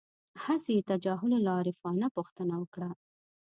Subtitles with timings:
[0.43, 2.89] هسې یې تجاهل العارفانه پوښتنه وکړه.